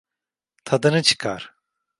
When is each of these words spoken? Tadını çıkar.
Tadını 0.65 1.01
çıkar. 1.03 1.53